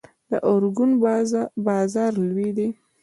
[0.29, 0.91] د ارګون
[1.65, 2.67] بازار لوی دی